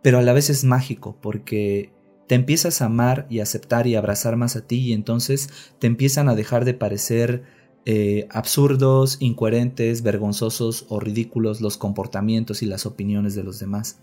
Pero 0.00 0.18
a 0.18 0.22
la 0.22 0.32
vez 0.32 0.48
es 0.48 0.62
mágico 0.62 1.16
porque 1.20 1.90
te 2.28 2.34
empiezas 2.34 2.82
a 2.82 2.86
amar 2.86 3.26
y 3.30 3.40
aceptar 3.40 3.86
y 3.86 3.96
abrazar 3.96 4.36
más 4.36 4.54
a 4.54 4.60
ti 4.60 4.76
y 4.76 4.92
entonces 4.92 5.48
te 5.78 5.86
empiezan 5.86 6.28
a 6.28 6.34
dejar 6.34 6.66
de 6.66 6.74
parecer 6.74 7.42
eh, 7.86 8.28
absurdos, 8.30 9.16
incoherentes, 9.18 10.02
vergonzosos 10.02 10.84
o 10.90 11.00
ridículos 11.00 11.62
los 11.62 11.78
comportamientos 11.78 12.62
y 12.62 12.66
las 12.66 12.84
opiniones 12.84 13.34
de 13.34 13.44
los 13.44 13.58
demás. 13.58 14.00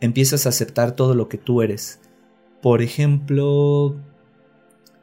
Empiezas 0.00 0.46
a 0.46 0.48
aceptar 0.48 0.96
todo 0.96 1.14
lo 1.14 1.28
que 1.28 1.36
tú 1.36 1.60
eres. 1.60 2.00
Por 2.62 2.80
ejemplo, 2.80 3.96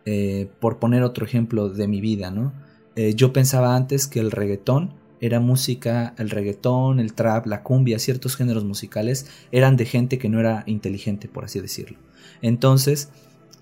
eh, 0.06 0.50
por 0.60 0.80
poner 0.80 1.04
otro 1.04 1.26
ejemplo 1.26 1.70
de 1.70 1.88
mi 1.88 2.02
vida, 2.02 2.32
¿no? 2.32 2.52
Eh, 2.96 3.14
yo 3.14 3.32
pensaba 3.32 3.76
antes 3.76 4.08
que 4.08 4.20
el 4.20 4.32
reggaetón 4.32 4.96
era 5.22 5.40
música, 5.40 6.14
el 6.18 6.30
reggaetón, 6.30 7.00
el 7.00 7.14
trap, 7.14 7.46
la 7.48 7.64
cumbia, 7.64 8.00
ciertos 8.00 8.36
géneros 8.36 8.66
musicales 8.66 9.28
eran 9.52 9.76
de 9.76 9.86
gente 9.86 10.18
que 10.18 10.30
no 10.30 10.40
era 10.40 10.64
inteligente, 10.66 11.28
por 11.28 11.46
así 11.46 11.60
decirlo. 11.60 11.98
Entonces, 12.42 13.10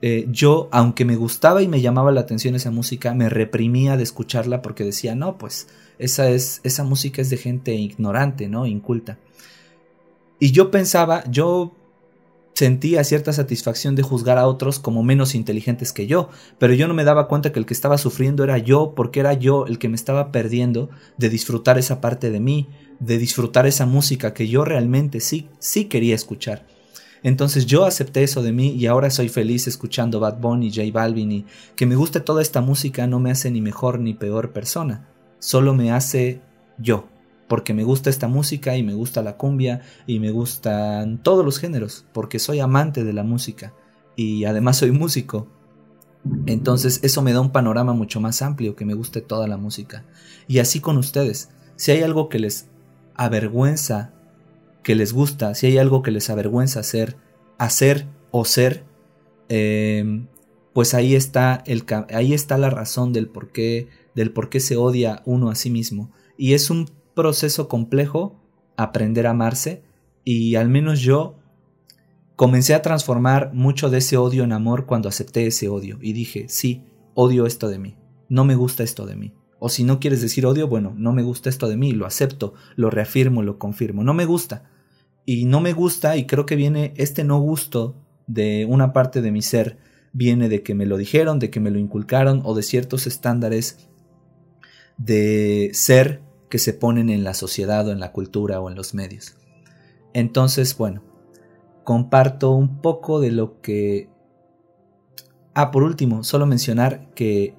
eh, 0.01 0.27
yo, 0.29 0.69
aunque 0.71 1.05
me 1.05 1.15
gustaba 1.15 1.63
y 1.63 1.67
me 1.67 1.81
llamaba 1.81 2.11
la 2.11 2.21
atención 2.21 2.55
esa 2.55 2.71
música, 2.71 3.13
me 3.13 3.29
reprimía 3.29 3.97
de 3.97 4.03
escucharla 4.03 4.61
porque 4.61 4.83
decía, 4.83 5.15
no, 5.15 5.37
pues 5.37 5.67
esa, 5.97 6.29
es, 6.29 6.61
esa 6.63 6.83
música 6.83 7.21
es 7.21 7.29
de 7.29 7.37
gente 7.37 7.73
ignorante, 7.73 8.47
¿no? 8.47 8.67
Inculta. 8.67 9.17
Y 10.39 10.51
yo 10.51 10.69
pensaba, 10.69 11.23
yo 11.29 11.75
sentía 12.57 13.03
cierta 13.03 13.33
satisfacción 13.33 13.93
de 13.93 14.01
juzgar 14.01 14.39
a 14.39 14.47
otros 14.47 14.79
como 14.79 15.03
menos 15.03 15.35
inteligentes 15.35 15.93
que 15.93 16.07
yo, 16.07 16.29
pero 16.57 16.73
yo 16.73 16.87
no 16.87 16.95
me 16.95 17.03
daba 17.03 17.27
cuenta 17.27 17.51
que 17.51 17.59
el 17.59 17.67
que 17.67 17.73
estaba 17.75 17.99
sufriendo 17.99 18.43
era 18.43 18.57
yo, 18.57 18.93
porque 18.95 19.19
era 19.19 19.33
yo 19.33 19.67
el 19.67 19.77
que 19.77 19.89
me 19.89 19.95
estaba 19.95 20.31
perdiendo 20.31 20.89
de 21.19 21.29
disfrutar 21.29 21.77
esa 21.77 22.01
parte 22.01 22.31
de 22.31 22.39
mí, 22.39 22.67
de 22.99 23.19
disfrutar 23.19 23.67
esa 23.67 23.85
música 23.85 24.33
que 24.33 24.47
yo 24.47 24.65
realmente 24.65 25.19
sí, 25.19 25.49
sí 25.59 25.85
quería 25.85 26.15
escuchar. 26.15 26.65
Entonces 27.21 27.67
yo 27.67 27.85
acepté 27.85 28.23
eso 28.23 28.41
de 28.41 28.53
mí 28.53 28.69
y 28.69 28.87
ahora 28.87 29.11
soy 29.11 29.29
feliz 29.29 29.67
escuchando 29.67 30.19
Bad 30.19 30.39
Bunny, 30.39 30.71
J 30.71 30.89
Balvin 30.91 31.31
y 31.31 31.45
que 31.75 31.85
me 31.85 31.95
guste 31.95 32.21
toda 32.21 32.41
esta 32.41 32.61
música 32.61 33.05
no 33.05 33.19
me 33.19 33.29
hace 33.29 33.51
ni 33.51 33.61
mejor 33.61 33.99
ni 33.99 34.15
peor 34.15 34.51
persona, 34.51 35.07
solo 35.37 35.75
me 35.75 35.91
hace 35.91 36.41
yo, 36.79 37.07
porque 37.47 37.73
me 37.73 37.83
gusta 37.83 38.09
esta 38.09 38.27
música 38.27 38.75
y 38.75 38.83
me 38.83 38.93
gusta 38.93 39.21
la 39.21 39.37
cumbia 39.37 39.81
y 40.05 40.19
me 40.19 40.31
gustan 40.31 41.21
todos 41.23 41.45
los 41.45 41.59
géneros, 41.59 42.05
porque 42.13 42.39
soy 42.39 42.59
amante 42.59 43.03
de 43.03 43.13
la 43.13 43.23
música 43.23 43.73
y 44.15 44.45
además 44.45 44.77
soy 44.77 44.91
músico. 44.91 45.47
Entonces 46.45 46.99
eso 47.03 47.21
me 47.21 47.31
da 47.31 47.39
un 47.39 47.51
panorama 47.51 47.93
mucho 47.93 48.19
más 48.19 48.41
amplio, 48.41 48.75
que 48.75 48.85
me 48.85 48.93
guste 48.93 49.21
toda 49.21 49.47
la 49.47 49.57
música. 49.57 50.05
Y 50.47 50.59
así 50.59 50.81
con 50.81 50.97
ustedes, 50.97 51.49
si 51.77 51.91
hay 51.91 52.03
algo 52.03 52.27
que 52.27 52.39
les 52.39 52.69
avergüenza 53.15 54.13
que 54.83 54.95
les 54.95 55.13
gusta, 55.13 55.53
si 55.53 55.67
hay 55.67 55.77
algo 55.77 56.01
que 56.01 56.11
les 56.11 56.29
avergüenza 56.29 56.79
hacer, 56.79 57.17
hacer 57.57 58.07
o 58.31 58.45
ser, 58.45 58.85
em, 59.49 60.27
pues 60.73 60.93
ahí 60.93 61.15
está, 61.15 61.63
el, 61.65 61.83
ahí 62.13 62.33
está 62.33 62.57
la 62.57 62.69
razón 62.69 63.11
del 63.11 63.27
por, 63.27 63.51
qué, 63.51 63.89
del 64.15 64.31
por 64.31 64.49
qué 64.49 64.59
se 64.59 64.77
odia 64.77 65.21
uno 65.25 65.49
a 65.49 65.55
sí 65.55 65.69
mismo. 65.69 66.11
Y 66.37 66.53
es 66.53 66.69
un 66.69 66.89
proceso 67.17 67.67
complejo 67.67 68.39
aprender 68.77 69.25
a 69.25 69.31
amarse 69.31 69.81
y 70.23 70.53
al 70.53 70.69
menos 70.69 71.01
yo 71.01 71.39
comencé 72.35 72.75
a 72.75 72.83
transformar 72.83 73.51
mucho 73.55 73.89
de 73.89 73.97
ese 73.97 74.17
odio 74.17 74.43
en 74.43 74.51
amor 74.53 74.85
cuando 74.85 75.09
acepté 75.09 75.47
ese 75.47 75.67
odio 75.67 75.97
y 75.99 76.13
dije, 76.13 76.45
sí, 76.47 76.83
odio 77.15 77.47
esto 77.47 77.69
de 77.69 77.79
mí, 77.79 77.95
no 78.29 78.45
me 78.45 78.53
gusta 78.53 78.83
esto 78.83 79.07
de 79.07 79.15
mí. 79.15 79.33
O 79.57 79.69
si 79.69 79.83
no 79.83 79.99
quieres 79.99 80.21
decir 80.21 80.45
odio, 80.45 80.67
bueno, 80.67 80.93
no 80.95 81.11
me 81.11 81.23
gusta 81.23 81.49
esto 81.49 81.67
de 81.67 81.75
mí, 81.75 81.91
lo 81.91 82.05
acepto, 82.05 82.53
lo 82.75 82.91
reafirmo, 82.91 83.41
lo 83.41 83.57
confirmo, 83.57 84.03
no 84.03 84.13
me 84.13 84.25
gusta, 84.25 84.69
y 85.25 85.45
no 85.45 85.59
me 85.59 85.73
gusta 85.73 86.15
y 86.17 86.27
creo 86.27 86.45
que 86.45 86.55
viene 86.55 86.93
este 86.97 87.23
no 87.23 87.39
gusto 87.39 87.95
de 88.27 88.67
una 88.69 88.93
parte 88.93 89.23
de 89.23 89.31
mi 89.31 89.41
ser, 89.41 89.79
viene 90.13 90.49
de 90.49 90.61
que 90.61 90.75
me 90.75 90.85
lo 90.85 90.97
dijeron, 90.97 91.39
de 91.39 91.49
que 91.49 91.59
me 91.59 91.71
lo 91.71 91.79
inculcaron 91.79 92.41
o 92.45 92.53
de 92.53 92.61
ciertos 92.61 93.07
estándares 93.07 93.89
de 94.97 95.71
ser 95.73 96.21
que 96.49 96.59
se 96.59 96.73
ponen 96.73 97.09
en 97.09 97.23
la 97.23 97.33
sociedad 97.33 97.87
o 97.87 97.91
en 97.91 97.99
la 97.99 98.11
cultura 98.11 98.59
o 98.59 98.69
en 98.69 98.75
los 98.75 98.93
medios. 98.93 99.35
Entonces, 100.13 100.77
bueno, 100.77 101.03
comparto 101.83 102.51
un 102.51 102.81
poco 102.81 103.19
de 103.19 103.31
lo 103.31 103.61
que... 103.61 104.09
Ah, 105.53 105.71
por 105.71 105.83
último, 105.83 106.23
solo 106.23 106.45
mencionar 106.45 107.09
que 107.13 107.55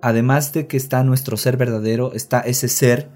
además 0.00 0.52
de 0.52 0.66
que 0.66 0.76
está 0.76 1.02
nuestro 1.04 1.36
ser 1.36 1.56
verdadero, 1.56 2.12
está 2.12 2.40
ese 2.40 2.68
ser 2.68 3.10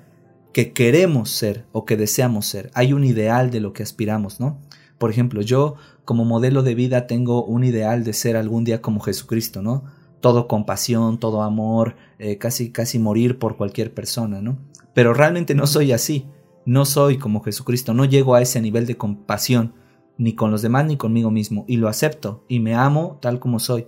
que 0.53 0.73
queremos 0.73 1.31
ser 1.31 1.65
o 1.73 1.85
que 1.85 1.97
deseamos 1.97 2.47
ser. 2.47 2.71
Hay 2.75 2.93
un 2.93 3.05
ideal 3.05 3.51
de 3.51 3.61
lo 3.61 3.73
que 3.73 3.83
aspiramos, 3.83 4.39
¿no? 4.41 4.59
Por 4.99 5.11
ejemplo, 5.11 5.41
yo 5.43 5.77
como 6.05 6.25
modelo 6.25 6.63
de 6.63 6.75
vida 6.75 7.07
tengo 7.07 7.45
un 7.45 7.65
ideal 7.65 8.05
de 8.05 8.13
ser 8.13 8.37
algún 8.37 8.65
día 8.65 8.83
como 8.83 9.01
Jesucristo, 9.01 9.63
¿no? 9.63 9.85
Todo 10.21 10.47
compasión, 10.47 11.19
todo 11.19 11.43
amor, 11.43 11.97
eh, 12.19 12.39
casi, 12.39 12.71
casi 12.71 12.99
morir 12.99 13.39
por 13.39 13.57
cualquier 13.57 13.93
persona, 13.95 14.41
¿no? 14.43 14.59
Pero 14.95 15.15
realmente 15.15 15.55
no 15.55 15.67
soy 15.67 15.93
así, 15.93 16.27
no 16.65 16.85
soy 16.85 17.19
como 17.19 17.43
Jesucristo, 17.43 17.95
no 17.95 18.05
llego 18.05 18.35
a 18.35 18.43
ese 18.43 18.61
nivel 18.61 18.87
de 18.87 18.97
compasión, 18.97 19.75
ni 20.19 20.35
con 20.35 20.51
los 20.51 20.63
demás 20.63 20.87
ni 20.87 20.97
conmigo 20.97 21.31
mismo, 21.31 21.65
y 21.67 21.77
lo 21.77 21.89
acepto, 21.89 22.45
y 22.49 22.61
me 22.61 22.75
amo 22.75 23.19
tal 23.21 23.41
como 23.41 23.59
soy. 23.59 23.87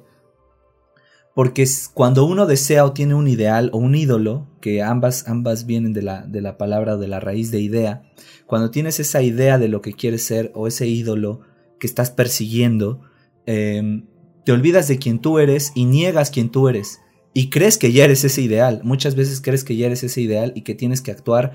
Porque 1.35 1.67
cuando 1.95 2.25
uno 2.25 2.47
desea 2.47 2.85
o 2.85 2.93
tiene 2.93 3.15
un 3.15 3.27
ideal 3.27 3.71
o 3.73 3.79
un 3.79 3.95
ídolo, 3.97 4.47
que 4.61 4.83
ambas, 4.83 5.29
ambas 5.29 5.67
vienen 5.67 5.93
de 5.93 6.03
la, 6.03 6.23
de 6.23 6.41
la 6.41 6.57
palabra 6.57 6.95
o 6.95 6.99
de 6.99 7.09
la 7.09 7.19
raíz 7.19 7.51
de 7.51 7.61
idea, 7.61 8.03
cuando 8.47 8.71
tienes 8.71 9.01
esa 9.01 9.21
idea 9.21 9.59
de 9.59 9.69
lo 9.69 9.81
que 9.83 9.95
quieres 9.95 10.23
ser 10.25 10.53
o 10.55 10.69
ese 10.69 10.87
ídolo 10.87 11.41
que 11.81 11.89
estás 11.89 12.11
persiguiendo, 12.11 13.01
em, 13.47 14.07
te 14.45 14.53
olvidas 14.53 14.87
de 14.87 14.99
quién 14.99 15.19
tú 15.19 15.39
eres 15.39 15.73
y 15.75 15.87
niegas 15.87 16.31
quién 16.31 16.51
tú 16.51 16.69
eres. 16.69 17.01
Y 17.35 17.51
crees 17.51 17.77
que 17.77 17.93
ya 17.93 18.05
eres 18.05 18.25
ese 18.25 18.41
ideal. 18.41 18.81
Muchas 18.85 19.17
veces 19.17 19.41
crees 19.41 19.65
que 19.65 19.77
ya 19.77 19.87
eres 19.87 20.05
ese 20.05 20.21
ideal 20.21 20.53
y 20.55 20.63
que 20.63 20.75
tienes 20.75 21.03
que 21.03 21.11
actuar 21.11 21.55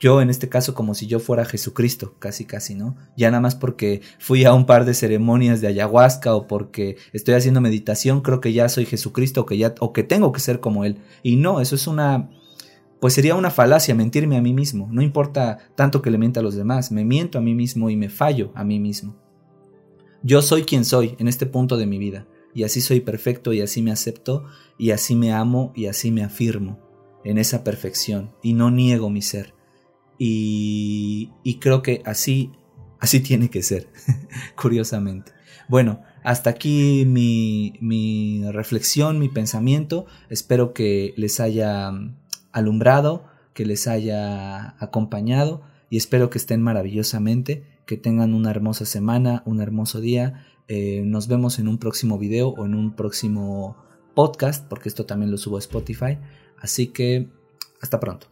yo 0.00 0.22
en 0.22 0.30
este 0.30 0.48
caso 0.48 0.74
como 0.74 0.94
si 0.94 1.06
yo 1.06 1.20
fuera 1.20 1.44
Jesucristo, 1.44 2.14
casi 2.18 2.46
casi, 2.46 2.74
¿no? 2.74 2.96
Ya 3.18 3.30
nada 3.30 3.42
más 3.42 3.54
porque 3.54 4.00
fui 4.18 4.46
a 4.46 4.54
un 4.54 4.64
par 4.64 4.86
de 4.86 4.94
ceremonias 4.94 5.60
de 5.60 5.68
ayahuasca 5.68 6.34
o 6.34 6.46
porque 6.46 6.96
estoy 7.12 7.34
haciendo 7.34 7.60
meditación, 7.60 8.22
creo 8.22 8.40
que 8.40 8.54
ya 8.54 8.70
soy 8.70 8.86
Jesucristo 8.86 9.42
o 9.42 9.46
que 9.46 9.58
ya 9.58 9.74
o 9.78 9.92
que 9.92 10.02
tengo 10.02 10.32
que 10.32 10.40
ser 10.40 10.58
como 10.58 10.86
él. 10.86 10.96
Y 11.22 11.36
no, 11.36 11.60
eso 11.60 11.74
es 11.74 11.86
una 11.86 12.30
pues 12.98 13.14
sería 13.14 13.34
una 13.34 13.50
falacia 13.50 13.94
mentirme 13.94 14.38
a 14.38 14.42
mí 14.42 14.54
mismo. 14.54 14.88
No 14.90 15.02
importa 15.02 15.58
tanto 15.74 16.00
que 16.00 16.10
le 16.10 16.18
mienta 16.18 16.40
a 16.40 16.42
los 16.42 16.54
demás, 16.54 16.90
me 16.90 17.04
miento 17.04 17.36
a 17.36 17.42
mí 17.42 17.54
mismo 17.54 17.90
y 17.90 17.96
me 17.96 18.08
fallo 18.08 18.52
a 18.54 18.64
mí 18.64 18.80
mismo. 18.80 19.16
Yo 20.22 20.40
soy 20.40 20.62
quien 20.62 20.86
soy 20.86 21.14
en 21.18 21.28
este 21.28 21.44
punto 21.44 21.76
de 21.76 21.86
mi 21.86 21.98
vida 21.98 22.26
y 22.54 22.64
así 22.64 22.80
soy 22.80 23.00
perfecto 23.00 23.52
y 23.52 23.60
así 23.60 23.82
me 23.82 23.92
acepto 23.92 24.44
y 24.78 24.90
así 24.90 25.14
me 25.14 25.32
amo 25.32 25.72
y 25.74 25.86
así 25.86 26.10
me 26.10 26.24
afirmo 26.24 26.80
en 27.24 27.38
esa 27.38 27.64
perfección 27.64 28.32
y 28.42 28.54
no 28.54 28.70
niego 28.70 29.10
mi 29.10 29.22
ser. 29.22 29.54
Y, 30.22 31.30
creo 31.60 31.82
que 31.82 32.02
así, 32.04 32.52
así 32.98 33.20
tiene 33.26 33.48
que 33.48 33.62
ser, 33.62 33.88
curiosamente. 34.56 35.32
Bueno, 35.68 36.02
hasta 36.24 36.50
aquí 36.50 37.04
mi, 37.06 37.74
mi, 37.80 38.42
reflexión, 38.50 39.18
mi 39.18 39.28
pensamiento. 39.28 40.06
Espero 40.28 40.74
que 40.74 41.14
les 41.16 41.40
haya 41.40 41.90
alumbrado, 42.52 43.24
que 43.54 43.64
les 43.64 43.86
haya 43.86 44.74
acompañado 44.82 45.62
y 45.88 45.96
espero 45.96 46.28
que 46.28 46.38
estén 46.38 46.60
maravillosamente, 46.60 47.64
que 47.86 47.96
tengan 47.96 48.34
una 48.34 48.50
hermosa 48.50 48.84
semana, 48.84 49.42
un 49.46 49.60
hermoso 49.60 50.00
día. 50.00 50.46
Eh, 50.72 51.02
nos 51.04 51.26
vemos 51.26 51.58
en 51.58 51.66
un 51.66 51.78
próximo 51.78 52.16
video 52.16 52.50
o 52.50 52.64
en 52.64 52.76
un 52.76 52.94
próximo 52.94 53.76
podcast, 54.14 54.68
porque 54.68 54.88
esto 54.88 55.04
también 55.04 55.32
lo 55.32 55.36
subo 55.36 55.56
a 55.56 55.58
Spotify. 55.58 56.16
Así 56.60 56.86
que 56.86 57.28
hasta 57.80 57.98
pronto. 57.98 58.28